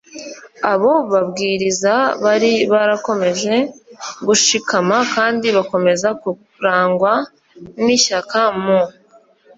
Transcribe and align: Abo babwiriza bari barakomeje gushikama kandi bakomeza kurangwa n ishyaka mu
Abo 0.71 0.91
babwiriza 1.11 1.93
bari 2.23 2.53
barakomeje 2.71 3.55
gushikama 4.27 4.95
kandi 5.15 5.47
bakomeza 5.57 6.07
kurangwa 6.21 7.11
n 7.83 7.85
ishyaka 7.97 8.39
mu 8.63 8.79